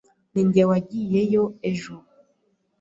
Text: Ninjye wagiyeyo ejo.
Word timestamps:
Ninjye 0.31 0.63
wagiyeyo 0.69 1.43
ejo. 1.69 1.95